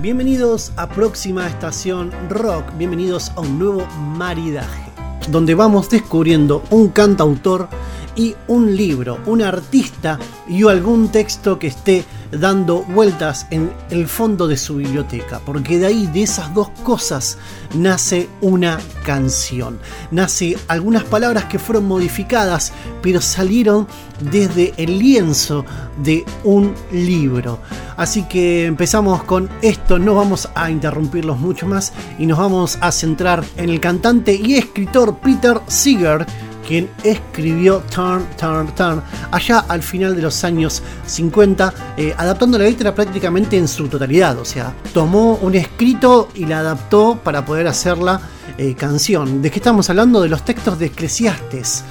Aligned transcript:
Bienvenidos 0.00 0.72
a 0.76 0.88
Próxima 0.88 1.48
Estación 1.48 2.12
Rock, 2.28 2.72
bienvenidos 2.78 3.32
a 3.34 3.40
un 3.40 3.58
nuevo 3.58 3.84
maridaje, 4.16 4.92
donde 5.28 5.56
vamos 5.56 5.90
descubriendo 5.90 6.62
un 6.70 6.90
cantautor 6.90 7.68
y 8.14 8.36
un 8.46 8.76
libro, 8.76 9.18
un 9.26 9.42
artista 9.42 10.20
y 10.46 10.62
algún 10.68 11.08
texto 11.08 11.58
que 11.58 11.66
esté 11.66 12.04
dando 12.30 12.82
vueltas 12.82 13.46
en 13.50 13.72
el 13.90 14.06
fondo 14.06 14.46
de 14.48 14.56
su 14.56 14.76
biblioteca, 14.76 15.40
porque 15.44 15.78
de 15.78 15.86
ahí, 15.86 16.06
de 16.06 16.22
esas 16.22 16.52
dos 16.54 16.70
cosas, 16.82 17.38
nace 17.74 18.28
una 18.40 18.78
canción. 19.04 19.78
Nace 20.10 20.56
algunas 20.68 21.04
palabras 21.04 21.44
que 21.44 21.58
fueron 21.58 21.86
modificadas, 21.86 22.72
pero 23.02 23.20
salieron 23.20 23.86
desde 24.20 24.74
el 24.76 24.98
lienzo 24.98 25.64
de 26.02 26.24
un 26.44 26.74
libro. 26.92 27.60
Así 27.96 28.24
que 28.24 28.66
empezamos 28.66 29.24
con 29.24 29.48
esto, 29.62 29.98
no 29.98 30.14
vamos 30.14 30.48
a 30.54 30.70
interrumpirlos 30.70 31.38
mucho 31.38 31.66
más 31.66 31.92
y 32.18 32.26
nos 32.26 32.38
vamos 32.38 32.78
a 32.80 32.92
centrar 32.92 33.44
en 33.56 33.70
el 33.70 33.80
cantante 33.80 34.34
y 34.34 34.54
escritor 34.54 35.18
Peter 35.18 35.60
Seeger 35.66 36.26
quien 36.68 36.90
escribió 37.02 37.82
Turn, 37.90 38.26
Turn, 38.38 38.74
Turn 38.74 39.02
allá 39.30 39.60
al 39.68 39.82
final 39.82 40.14
de 40.14 40.20
los 40.20 40.44
años 40.44 40.82
50, 41.06 41.72
eh, 41.96 42.14
adaptando 42.16 42.58
la 42.58 42.64
letra 42.64 42.94
prácticamente 42.94 43.56
en 43.56 43.66
su 43.66 43.88
totalidad. 43.88 44.38
O 44.38 44.44
sea, 44.44 44.74
tomó 44.92 45.36
un 45.36 45.54
escrito 45.54 46.28
y 46.34 46.44
la 46.44 46.58
adaptó 46.58 47.18
para 47.24 47.44
poder 47.46 47.66
hacerla 47.66 48.20
eh, 48.58 48.74
canción. 48.74 49.40
¿De 49.40 49.50
qué 49.50 49.58
estamos 49.60 49.88
hablando? 49.88 50.20
De 50.20 50.28
los 50.28 50.44
textos 50.44 50.78
de 50.78 50.86
Eclesiastes 50.86 51.84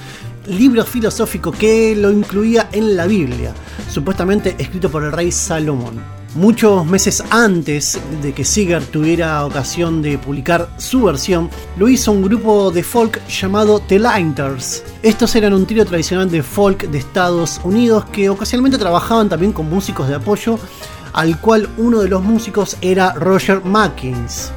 libro 0.46 0.82
filosófico 0.82 1.52
que 1.52 1.94
lo 1.94 2.10
incluía 2.10 2.70
en 2.72 2.96
la 2.96 3.06
Biblia, 3.06 3.52
supuestamente 3.90 4.56
escrito 4.58 4.90
por 4.90 5.04
el 5.04 5.12
rey 5.12 5.30
Salomón. 5.30 6.17
Muchos 6.34 6.84
meses 6.84 7.24
antes 7.30 7.98
de 8.20 8.34
que 8.34 8.44
Seeger 8.44 8.84
tuviera 8.84 9.46
ocasión 9.46 10.02
de 10.02 10.18
publicar 10.18 10.68
su 10.76 11.04
versión, 11.04 11.48
lo 11.78 11.88
hizo 11.88 12.12
un 12.12 12.22
grupo 12.22 12.70
de 12.70 12.82
folk 12.82 13.26
llamado 13.26 13.80
The 13.80 13.98
Linters. 13.98 14.84
Estos 15.02 15.34
eran 15.36 15.54
un 15.54 15.66
trío 15.66 15.86
tradicional 15.86 16.30
de 16.30 16.42
folk 16.42 16.90
de 16.90 16.98
Estados 16.98 17.60
Unidos 17.64 18.04
que 18.12 18.28
ocasionalmente 18.28 18.76
trabajaban 18.76 19.30
también 19.30 19.52
con 19.52 19.70
músicos 19.70 20.06
de 20.06 20.16
apoyo, 20.16 20.58
al 21.14 21.40
cual 21.40 21.66
uno 21.78 22.00
de 22.00 22.08
los 22.08 22.22
músicos 22.22 22.76
era 22.82 23.14
Roger 23.14 23.64
Mackins. 23.64 24.52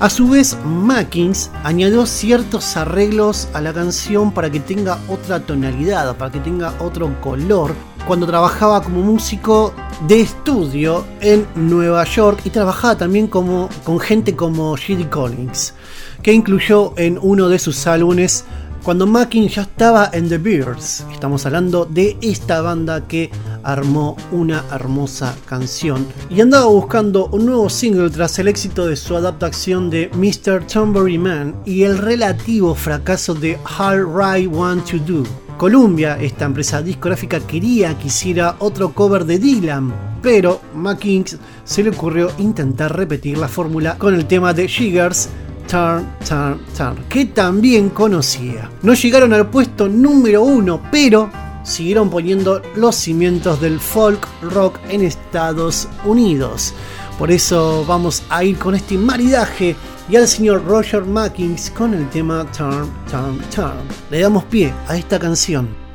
A 0.00 0.08
su 0.10 0.28
vez, 0.28 0.56
Mackins 0.64 1.50
añadió 1.62 2.06
ciertos 2.06 2.76
arreglos 2.76 3.48
a 3.52 3.60
la 3.60 3.72
canción 3.72 4.32
para 4.32 4.50
que 4.50 4.60
tenga 4.60 4.98
otra 5.08 5.40
tonalidad, 5.40 6.16
para 6.16 6.32
que 6.32 6.40
tenga 6.40 6.74
otro 6.80 7.20
color, 7.20 7.74
cuando 8.06 8.26
trabajaba 8.26 8.82
como 8.82 9.02
músico 9.02 9.74
de 10.06 10.20
estudio 10.20 11.04
en 11.20 11.46
Nueva 11.56 12.04
York 12.04 12.40
y 12.44 12.50
trabajaba 12.50 12.96
también 12.96 13.26
como, 13.26 13.68
con 13.82 13.98
gente 13.98 14.36
como 14.36 14.76
Judy 14.76 15.06
Collins, 15.06 15.74
que 16.22 16.32
incluyó 16.32 16.94
en 16.96 17.18
uno 17.20 17.48
de 17.48 17.58
sus 17.58 17.86
álbumes 17.86 18.44
cuando 18.86 19.04
Mackin 19.04 19.48
ya 19.48 19.62
estaba 19.62 20.10
en 20.12 20.28
The 20.28 20.38
Bears. 20.38 21.04
Estamos 21.12 21.44
hablando 21.44 21.86
de 21.86 22.16
esta 22.22 22.60
banda 22.60 23.08
que 23.08 23.32
armó 23.64 24.16
una 24.30 24.62
hermosa 24.70 25.34
canción 25.44 26.06
y 26.30 26.40
andaba 26.40 26.66
buscando 26.66 27.26
un 27.32 27.46
nuevo 27.46 27.68
single 27.68 28.10
tras 28.10 28.38
el 28.38 28.46
éxito 28.46 28.86
de 28.86 28.94
su 28.94 29.16
adaptación 29.16 29.90
de 29.90 30.08
Mr. 30.14 30.68
Tambourine 30.68 31.18
Man 31.18 31.56
y 31.64 31.82
el 31.82 31.98
relativo 31.98 32.76
fracaso 32.76 33.34
de 33.34 33.58
How 33.76 34.36
I 34.36 34.46
Want 34.46 34.88
to 34.88 34.98
Do. 34.98 35.24
Columbia, 35.58 36.16
esta 36.20 36.44
empresa 36.44 36.80
discográfica, 36.80 37.40
quería 37.40 37.98
que 37.98 38.06
hiciera 38.06 38.54
otro 38.60 38.94
cover 38.94 39.24
de 39.24 39.40
Dylan, 39.40 39.92
pero 40.22 40.60
Mackins 40.76 41.38
se 41.64 41.82
le 41.82 41.90
ocurrió 41.90 42.30
intentar 42.38 42.96
repetir 42.96 43.36
la 43.36 43.48
fórmula 43.48 43.98
con 43.98 44.14
el 44.14 44.26
tema 44.26 44.54
de 44.54 44.68
Jiggers 44.68 45.28
Turn, 45.66 46.06
Turn, 46.26 46.60
Turn, 46.76 47.04
que 47.08 47.26
también 47.26 47.90
conocía. 47.90 48.70
No 48.82 48.94
llegaron 48.94 49.32
al 49.32 49.50
puesto 49.50 49.88
número 49.88 50.42
uno, 50.42 50.80
pero 50.90 51.30
siguieron 51.62 52.10
poniendo 52.10 52.62
los 52.76 52.94
cimientos 52.94 53.60
del 53.60 53.80
folk 53.80 54.26
rock 54.42 54.78
en 54.88 55.02
Estados 55.02 55.88
Unidos. 56.04 56.74
Por 57.18 57.30
eso 57.30 57.84
vamos 57.86 58.22
a 58.28 58.44
ir 58.44 58.58
con 58.58 58.74
este 58.74 58.96
maridaje 58.96 59.74
y 60.08 60.16
al 60.16 60.28
señor 60.28 60.64
Roger 60.64 61.04
Mackins 61.04 61.70
con 61.70 61.94
el 61.94 62.08
tema 62.10 62.44
Turn, 62.52 62.90
Turn, 63.10 63.38
Turn. 63.54 63.88
Le 64.10 64.20
damos 64.20 64.44
pie 64.44 64.72
a 64.88 64.96
esta 64.96 65.18
canción. 65.18 65.85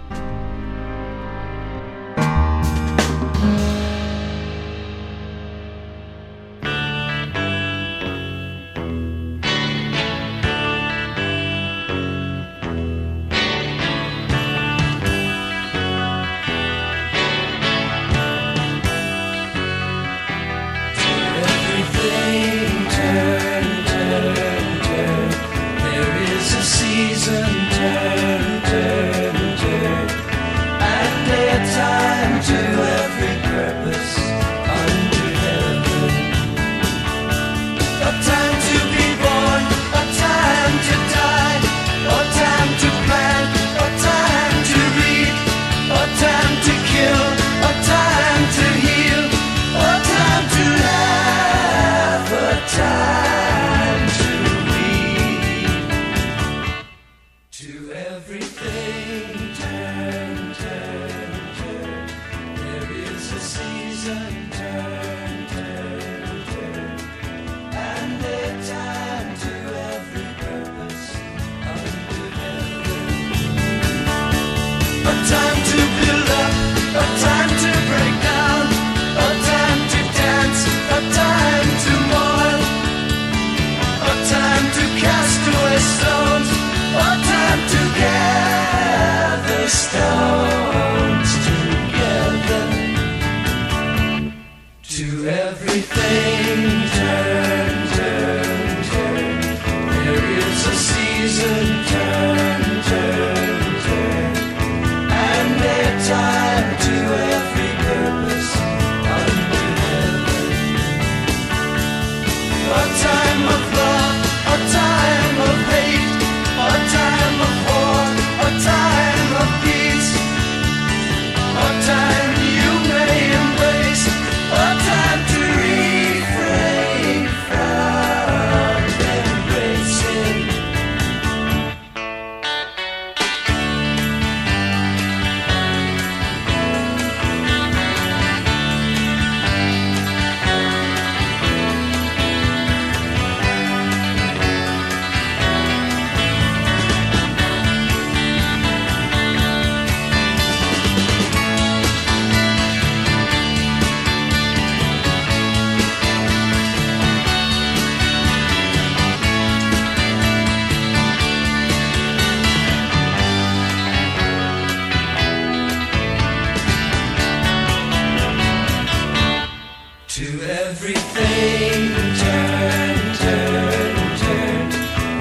Everything 170.63 171.89
turned, 172.21 173.15
turned, 173.17 174.19
turned. 174.19 174.71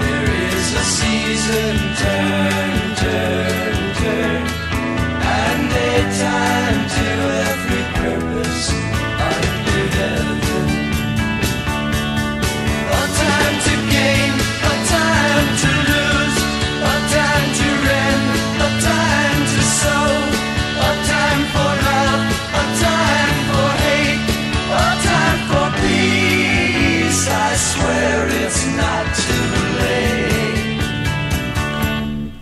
There 0.02 0.30
is 0.52 0.74
a 0.74 0.84
season. 0.84 1.89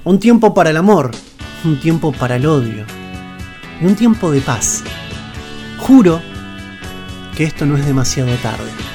Un 0.08 0.18
tiempo 0.18 0.54
para 0.54 0.70
el 0.70 0.78
amor, 0.78 1.10
un 1.66 1.78
tiempo 1.78 2.12
para 2.12 2.36
el 2.36 2.46
odio 2.46 2.86
y 3.78 3.84
un 3.84 3.94
tiempo 3.94 4.30
de 4.30 4.40
paz. 4.40 4.82
Juro 5.76 6.22
que 7.36 7.44
esto 7.44 7.66
no 7.66 7.76
es 7.76 7.84
demasiado 7.84 8.34
tarde. 8.36 8.87